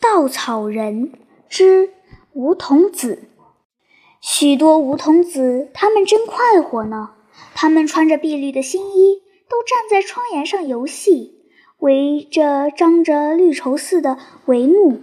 [0.00, 1.12] 稻草人
[1.48, 1.90] 之
[2.32, 3.28] 梧桐子，
[4.20, 7.10] 许多梧桐子，他们真快活呢。
[7.52, 11.40] 他们穿着碧绿的新衣，都站在窗沿上游戏，
[11.78, 14.16] 围着张着绿绸似的
[14.46, 15.00] 帷幕。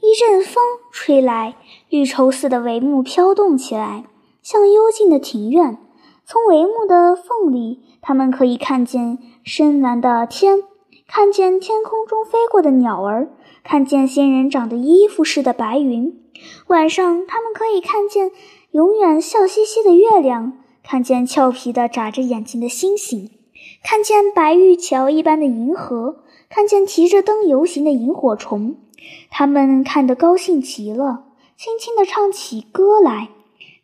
[0.00, 1.54] 一阵风吹来，
[1.88, 4.06] 绿绸似的帷幕飘动起来，
[4.42, 5.78] 像幽静的庭院。
[6.24, 10.64] 从帷幕的缝里，他们可以看见深蓝的天，
[11.06, 13.28] 看见天空中飞过的鸟儿。
[13.64, 16.20] 看见仙人掌的衣服似的白云，
[16.66, 18.30] 晚上他们可以看见
[18.72, 23.30] 永远笑嘻嘻的月亮，看见俏皮的眨着眼睛的星星，
[23.82, 28.76] 看见白玉桥一般的银河，看见提着灯游行的萤火虫。
[29.30, 31.24] 他们看得高兴极了，
[31.56, 33.28] 轻轻地唱起歌来。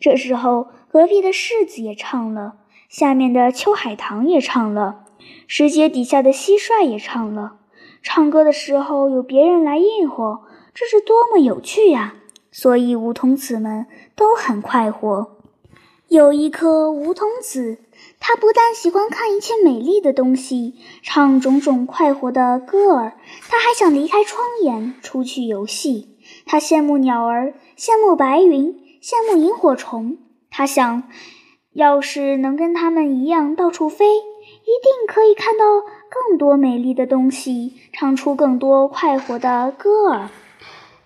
[0.01, 2.55] 这时候，隔壁的柿子也唱了，
[2.89, 5.05] 下面的秋海棠也唱了，
[5.47, 7.57] 石阶底下的蟋蟀也唱了。
[8.03, 10.41] 唱歌的时候有别人来应和，
[10.75, 12.15] 这是多么有趣呀！
[12.51, 15.37] 所以梧桐子们都很快活。
[16.09, 17.79] 有一颗梧桐子，
[18.19, 23.13] 它不但喜欢看一切美丽的东西，唱种种快活的歌儿，
[23.49, 26.17] 它还想离开窗沿出去游戏。
[26.47, 30.17] 它羡慕鸟儿，羡慕白云，羡慕萤火虫。
[30.51, 31.03] 它想，
[31.75, 34.21] 要是能跟它们一样到处飞，一
[34.83, 35.65] 定可以看到。
[36.11, 40.29] 更多美丽的东西，唱出更多快活的歌儿。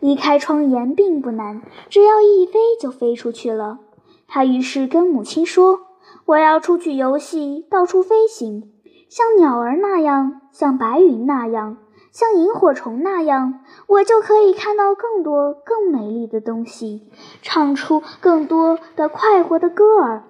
[0.01, 3.79] 离开窗沿并不难，只要一飞就飞出去了。
[4.27, 5.81] 他于是跟母亲说
[6.27, 8.73] ：“我要出去游戏，到处飞行，
[9.09, 11.77] 像鸟儿那样，像白云那样，
[12.11, 17.11] 像萤火虫那样，我就可以看到更多更美丽的东西，
[17.43, 20.25] 唱出更多的快活的歌儿。”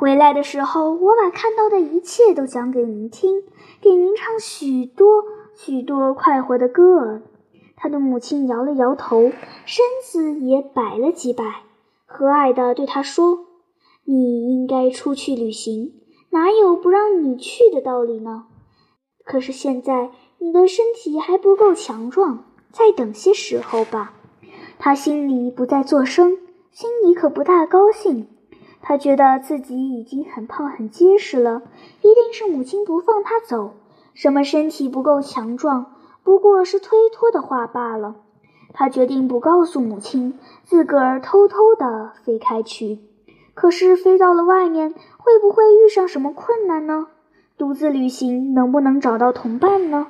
[0.00, 3.42] 回来的时候，我把看到的一切都讲给您听，
[3.82, 7.22] 给您唱许多许多快活的歌儿。
[7.76, 9.30] 他的母亲摇了摇头，
[9.66, 11.64] 身子也摆了几摆，
[12.06, 13.40] 和蔼地对他说
[14.08, 15.92] ：“你应该出去旅行，
[16.30, 18.46] 哪有不让你去的道理呢？
[19.26, 24.14] 可是现在你的身体还不够强壮，再等些时候吧。”
[24.80, 26.38] 他心里不再作声，
[26.70, 28.28] 心里可不大高兴。
[28.82, 31.62] 他觉得自己已经很胖很结实了，
[32.00, 33.74] 一定是母亲不放他走。
[34.14, 38.16] 什么身体不够强壮，不过是推脱的话罢了。
[38.72, 43.00] 他决定不告诉母亲，自个儿偷偷的飞开去。
[43.54, 47.08] 可是飞到了外面，会不会遇上什么困难呢？
[47.58, 50.06] 独自旅行能不能找到同伴呢？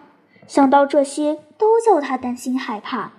[0.46, 3.12] 想到这些，都叫他担心害怕。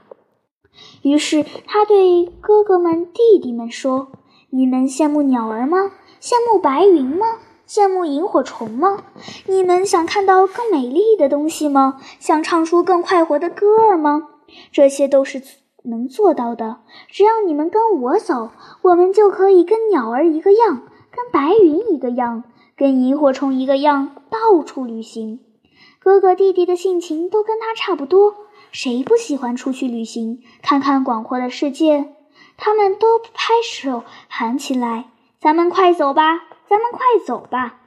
[1.02, 4.08] 于是他对哥哥们、弟弟们说。
[4.54, 5.94] 你们羡慕鸟儿吗？
[6.20, 7.26] 羡慕白云吗？
[7.66, 9.06] 羡慕萤火虫吗？
[9.48, 12.02] 你们想看到更美丽的东西吗？
[12.20, 14.28] 想唱出更快活的歌儿吗？
[14.74, 15.42] 这些都是
[15.84, 16.80] 能做到的。
[17.08, 18.52] 只要你们跟我走，
[18.82, 20.82] 我们就可以跟鸟儿一个样，
[21.12, 22.44] 跟白云一个样，
[22.76, 25.40] 跟萤火虫一个样，到处旅行。
[25.98, 28.36] 哥哥弟弟的性情都跟他差不多，
[28.74, 32.16] 谁不喜欢出去旅行，看看广阔的世界？
[32.64, 35.06] 他们都拍手喊起来
[35.42, 37.78] ：“咱们快走吧，咱们快走吧！”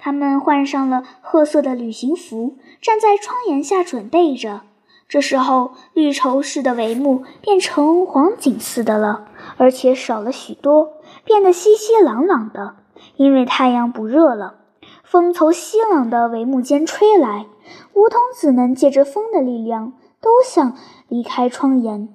[0.00, 4.62] 他们换上了褐色的旅行服，站在窗檐下准备着。
[5.08, 12.74] 这时候，绿绸似的帷幕变成黄锦似的了，而且少了许多，变得稀稀朗朗的，
[13.14, 14.56] 因为太阳不热了。
[15.04, 17.46] 风从西朗的帷幕间吹来，
[17.94, 20.76] 梧桐子们借着风的力量，都想
[21.06, 22.08] 离开窗沿。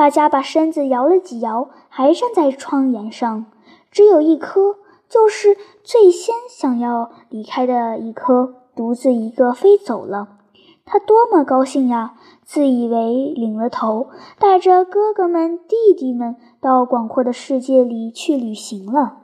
[0.00, 3.44] 大家把身子摇了几摇，还站在窗沿上。
[3.90, 4.76] 只有一颗，
[5.10, 10.38] 就是最先想要离开的一颗，独自一个飞走了。
[10.86, 12.14] 他多么高兴呀！
[12.46, 19.18] 自以为领了头，带着哥哥们、弟弟们到广阔的世界里去旅行了。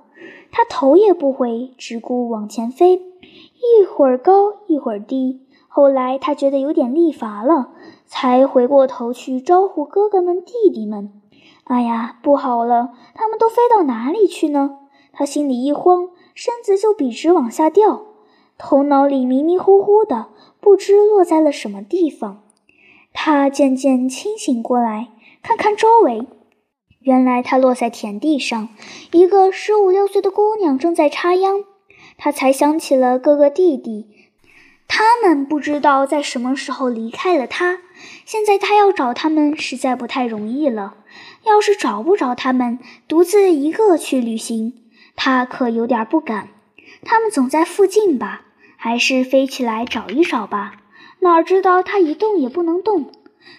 [0.53, 5.41] 他头也不回，只顾往前飞，一会儿高，一会儿低。
[5.69, 7.71] 后来他觉得有点力乏了。
[8.07, 11.13] 才回过头去招呼哥哥们、弟弟们。
[11.65, 14.79] 哎呀，不好了，他们都飞到哪里去呢？
[15.13, 18.03] 他心里一慌，身子就笔直往下掉，
[18.57, 20.29] 头脑里迷迷糊糊的，
[20.61, 22.43] 不知落在了什么地方。
[23.13, 25.09] 他渐渐清醒过来，
[25.43, 26.27] 看看周围，
[27.01, 28.69] 原来他落在田地上，
[29.11, 31.65] 一个十五六岁的姑娘正在插秧。
[32.19, 34.07] 他才想起了哥哥弟弟。
[34.89, 37.81] 他们不知道在什么时候离开了他，
[38.25, 40.95] 现在他要找他们实在不太容易了。
[41.45, 44.75] 要是找不着他们，独自一个去旅行，
[45.15, 46.49] 他可有点不敢。
[47.03, 48.43] 他们总在附近吧？
[48.77, 50.77] 还是飞起来找一找吧？
[51.21, 53.11] 哪知道他一动也不能动。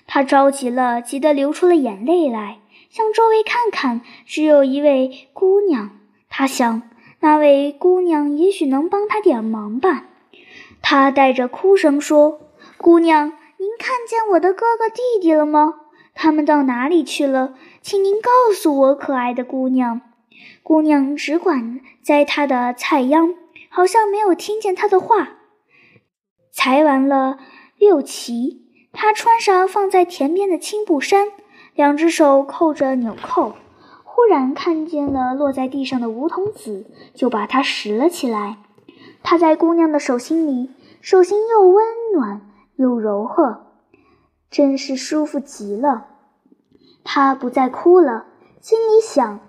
[0.06, 2.60] 他着急了，急得流出了眼泪来，
[2.90, 5.92] 向周围看看，只有一位姑娘。
[6.30, 6.84] 他想，
[7.20, 10.06] 那位姑娘也许能帮他点忙吧。
[10.82, 12.40] 他带着哭声说
[12.78, 13.28] ：“姑娘，
[13.58, 15.74] 您看见我的哥哥弟弟了吗？
[16.14, 17.54] 他们到哪里去了？
[17.82, 20.02] 请您告诉我，可爱的姑娘。”
[20.64, 23.34] 姑娘只管摘她的菜秧，
[23.70, 25.30] 好像没有听见他的话。
[26.52, 27.38] 裁完了
[27.78, 31.28] 六旗，她穿上放在田边的青布衫，
[31.74, 33.56] 两只手扣着纽扣。
[34.04, 38.58] 忽然看见了落在地上的梧桐籽，就把它拾了起来。
[39.30, 40.72] 它在姑娘的手心里，
[41.02, 43.66] 手心又温暖又柔和，
[44.50, 46.06] 真是舒服极了。
[47.04, 48.28] 她不再哭了，
[48.62, 49.42] 心里想：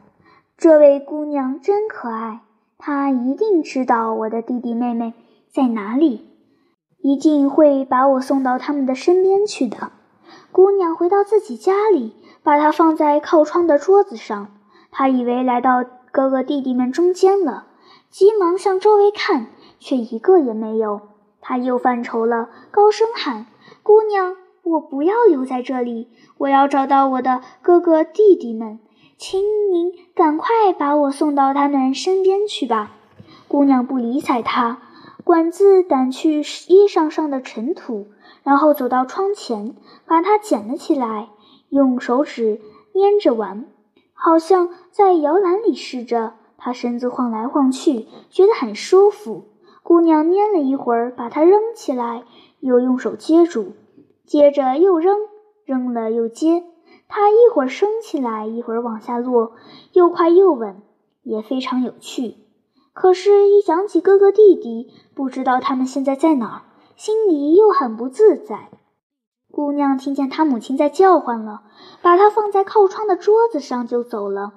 [0.57, 2.41] 这位姑娘真可爱，
[2.77, 5.15] 她一定知道我的弟弟妹妹
[5.49, 6.29] 在哪里。
[7.01, 9.93] 一定会把我送到他们的身边去的。
[10.51, 14.49] 姑娘回到自己家里，把它放在靠窗的桌子上。
[14.91, 17.69] 她以为来到哥哥弟弟们中间了，
[18.11, 19.47] 急忙向周围看，
[19.79, 21.01] 却一个也没有。
[21.41, 23.47] 他又犯愁了，高声喊
[23.83, 26.09] ：“姑娘，我不要留在这里，
[26.39, 28.81] 我要找到我的哥哥弟弟们，
[29.17, 29.41] 请
[29.71, 32.93] 您赶快把我送到他们身边去吧。”
[33.49, 34.83] 姑娘不理睬他。
[35.25, 38.07] 管子掸去衣裳上的尘土，
[38.43, 39.77] 然后走到窗前，
[40.07, 41.29] 把它捡了起来，
[41.69, 42.63] 用手指
[42.95, 43.67] 捏着玩，
[44.15, 46.35] 好像在摇篮里似着。
[46.57, 49.45] 他身子晃来晃去，觉得很舒服。
[49.88, 52.25] 姑娘捏了一会儿，把它扔起来，
[52.61, 53.73] 又用手接住，
[54.26, 55.17] 接着又扔，
[55.64, 56.62] 扔了又接。
[57.08, 59.52] 它一会儿升起来，一会儿往下落，
[59.94, 60.82] 又快又稳，
[61.23, 62.35] 也非常有趣。
[62.93, 66.62] 可是，一想起哥哥弟弟，不知道他们现在在哪儿，
[66.94, 68.69] 心里又很不自在。
[69.50, 71.62] 姑娘听见她母亲在叫唤了，
[72.02, 74.52] 把它放在靠窗的桌子上就走了。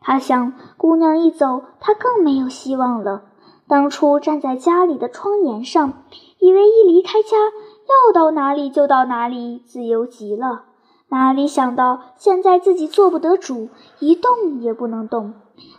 [0.00, 3.24] 她想，姑娘一走，她更没有希望了。
[3.70, 6.02] 当初站在家里的窗沿上，
[6.40, 10.64] 以为一离开家，要到哪里就到哪里，自由极了。
[11.08, 13.68] 哪里想到，现在自己做不得主，
[14.00, 15.34] 一动也不能动。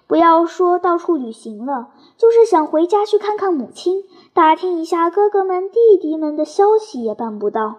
[0.08, 7.76] 不要说到处旅行了，就是想回家去看看母亲，打听一下哥哥们、弟弟们的消息也办不到。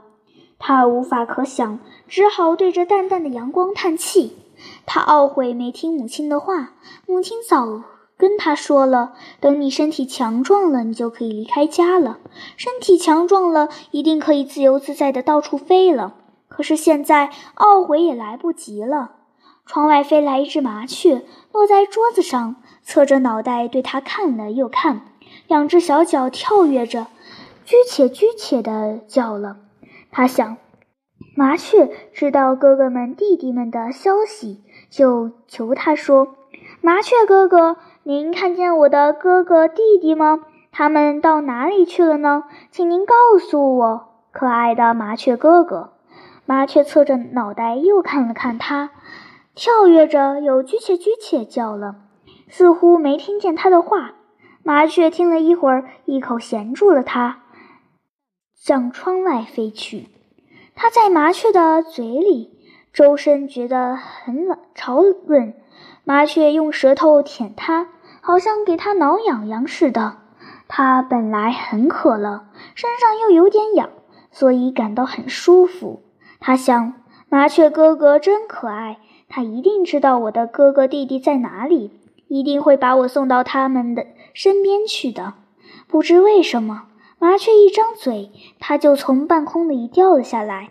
[0.58, 4.36] 他无法可想，只好对着淡淡的阳光叹气。
[4.84, 6.74] 他懊悔没听母亲的话，
[7.06, 7.82] 母亲早
[8.22, 12.20] 跟他说了，等你身体强壮了，你就可以离开家了。
[12.56, 16.14] 身体强壮了，一定可以自由自在的到处飞了。
[16.46, 19.16] 可是现在懊悔也来不及了。
[19.66, 25.00] 窗外飞来一只麻雀，落在桌子上，侧着脑袋对他看了又看，
[25.48, 27.08] 两只小脚跳跃着，
[27.64, 29.56] 居且居且的叫了。
[30.12, 30.58] 他想，
[31.34, 36.36] 麻雀知道哥哥们弟弟们的消息，就求他说
[36.80, 40.40] ：“麻雀哥哥，您看见我的哥哥弟弟吗？
[40.72, 42.44] 他们到哪里去了呢？
[42.72, 45.92] 请您告诉我，可爱的麻雀哥哥。”
[46.44, 48.90] 麻雀侧着脑袋又看了看他。
[49.54, 51.94] 跳跃着，又居切居切叫了，
[52.48, 54.14] 似乎没听见他的话。
[54.64, 57.42] 麻雀听了一会儿，一口衔住了它，
[58.56, 60.08] 向窗外飞去。
[60.74, 62.58] 它在麻雀的嘴里，
[62.92, 65.54] 周身觉得很冷潮润。
[66.04, 67.88] 麻雀用舌头舔它，
[68.20, 70.18] 好像给它挠痒痒似的。
[70.68, 73.90] 它本来很渴了，身上又有点痒，
[74.30, 76.02] 所以感到很舒服。
[76.40, 76.94] 它想，
[77.28, 78.98] 麻雀哥哥真可爱。
[79.28, 81.90] 他一定知道我的哥哥弟弟在哪里，
[82.28, 85.32] 一定会把我送到他们的身边去的。
[85.88, 86.82] 不知为什么，
[87.18, 90.70] 麻雀一张嘴，它就从半空里掉了下来。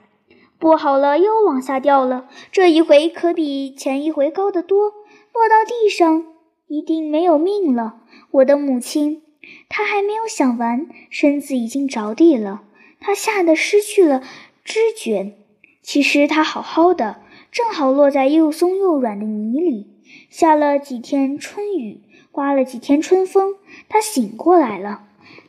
[0.62, 2.30] 不好了，又往下掉了。
[2.52, 4.92] 这一回可比前一回高得多，
[5.34, 6.24] 落到地上
[6.68, 7.96] 一定没有命了。
[8.30, 9.24] 我的母亲，
[9.68, 12.62] 她还没有想完，身子已经着地了。
[13.00, 14.22] 她吓得失去了
[14.64, 15.34] 知觉。
[15.82, 17.22] 其实她好好的。
[17.52, 19.88] 正好落在又松又软的泥里，
[20.30, 22.02] 下了几天春雨，
[22.32, 23.56] 刮了几天春风，
[23.90, 25.06] 她醒过来了，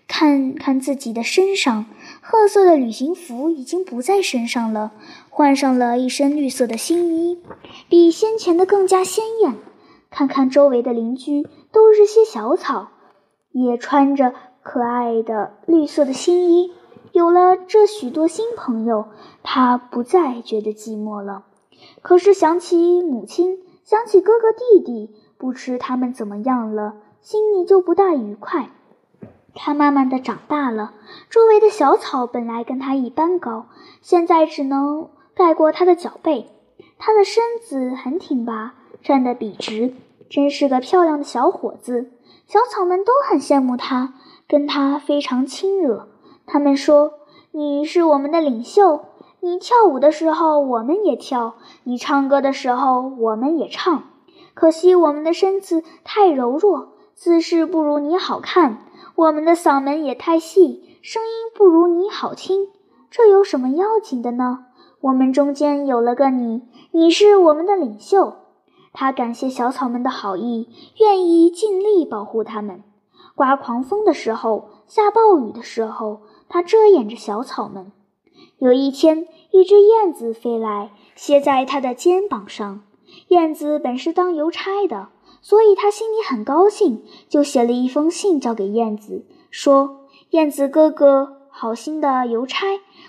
[0.08, 1.84] 看看自己的身上，
[2.24, 4.92] 褐色的旅行服已经不在身上了，
[5.28, 7.42] 换上了一身绿色的新衣，
[7.88, 9.56] 比先前的更加鲜艳。
[10.08, 12.90] 看看周围的邻居，都是些小草，
[13.50, 16.70] 也穿着可爱的绿色的新衣。
[17.10, 19.06] 有了这许多新朋友，
[19.42, 21.46] 他不再觉得寂寞了。
[22.02, 28.70] 可是想起母亲，想起哥哥弟弟，不知他们怎么样了，心里就不大愉快。
[29.54, 30.92] 他慢慢的长大了，
[31.30, 33.66] 周围的小草本来跟他一般高，
[34.00, 36.48] 现在只能盖过他的脚背，
[36.98, 39.94] 他的身子很挺拔，站得笔直，
[40.30, 42.10] 真是个漂亮的小伙子。
[42.46, 44.14] 小草们都很羡慕他，
[44.48, 46.08] 跟他非常亲热。
[46.46, 47.12] 他们说
[47.52, 49.04] ：“你是我们的领袖，
[49.40, 51.54] 你跳舞的时候我们也跳，
[51.84, 54.04] 你唱歌的时候我们也唱。
[54.54, 58.78] 可惜我们的身子太柔弱，姿势不如你好看；
[59.14, 62.68] 我们的嗓门也太细，声音不如你好听。
[63.10, 64.66] 这有什么要紧的呢？
[65.00, 68.36] 我们中间有了个你，你是我们的领袖。”
[68.94, 70.68] 他感谢小草们的好意，
[71.00, 72.82] 愿意尽力保护它们。
[73.34, 76.22] 刮狂风的时候，下暴雨的时候。
[76.48, 77.92] 他遮掩着小草们。
[78.58, 82.82] 有一天，一只燕子飞来，歇在他的肩膀上。
[83.28, 85.08] 燕子本是当邮差的，
[85.42, 92.66] 所以他心里很高兴，就写了一封信交给燕子，说：“燕子哥哥，好心的邮差，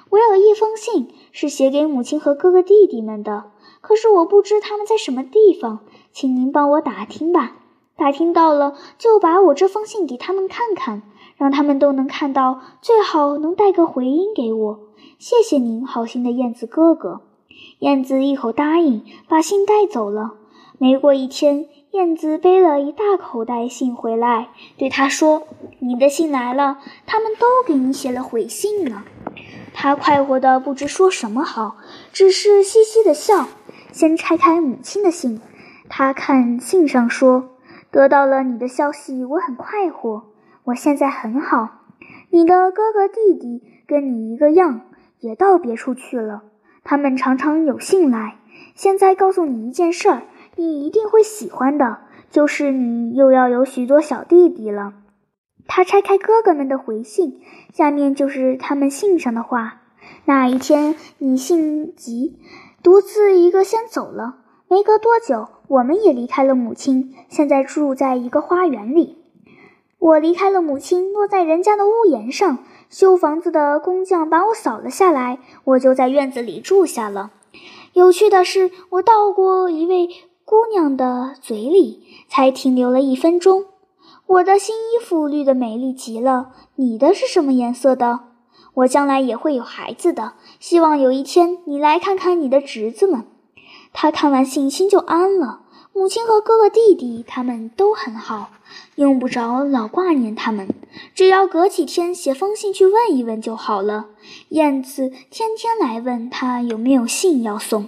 [0.10, 3.46] 我有一封信是写给母亲和哥哥弟弟们的，
[3.80, 5.80] 可是我不知他们在什么地方，
[6.12, 7.56] 请您帮我打听吧。
[7.96, 11.04] 打听到了，就把我这封信给他们看看。”
[11.36, 14.80] 让他们都能看到，最好能带个回音给我。
[15.18, 17.22] 谢谢您，好心的燕子哥哥。
[17.80, 20.36] 燕子一口答应，把信带走了。
[20.78, 24.48] 没过一天，燕子背了一大口袋信回来，
[24.78, 25.44] 对他说
[25.78, 29.04] ：“你的信来了，他们都给你写了回信呢。”
[29.76, 31.78] 他快活的不知说什么好，
[32.12, 33.48] 只是嘻嘻的笑。
[33.92, 35.40] 先拆开母亲的信，
[35.88, 37.50] 他看信上说
[37.92, 40.24] ：“得到了你的消息，我很快活。”
[40.66, 41.82] 我现在很好，
[42.32, 44.82] 你的哥哥弟弟跟你一个样，
[45.20, 46.42] 也到别处去了。
[46.84, 48.40] 他们常常有信来。
[48.76, 50.24] 现在告诉你一件事儿，
[50.56, 54.94] 你一定会喜欢的，就是你又要有许多小弟弟了。
[55.68, 57.42] 他拆开哥哥们的回信，
[57.74, 59.82] 下面就是他们信上的话。
[60.26, 62.38] 那一天，你性急，
[62.84, 64.40] 独自一个先走了。
[64.68, 69.18] 没隔多久，我们也离开了母亲，现在住在一个花园里。
[70.00, 72.60] 我离开了母亲，落在人家的屋檐上。
[72.90, 77.32] 修房子的工匠把我扫了下来，我就在院子里住下了。
[77.94, 80.10] 有趣的是，我到过一位
[80.46, 83.66] 姑娘的嘴里，才停留了一分钟。
[84.28, 88.20] 我的新衣服绿得美丽极了，你的是什么颜色的？
[88.74, 93.26] 我将来也会有孩子的，希望有一天你来看看你的侄子们。
[93.94, 95.62] 他看完信心就安了。
[95.94, 98.50] 母亲和哥哥弟弟他们都很好。
[98.96, 100.68] 用不着老挂念他们，
[101.14, 104.08] 只要隔几天写封信去问一问就好了。
[104.50, 107.88] 燕子天天来问他有没有信要送，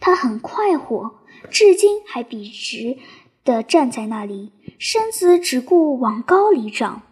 [0.00, 1.16] 他很快活，
[1.50, 2.98] 至今还笔直
[3.44, 7.02] 地站在那里，身子只顾往高里长。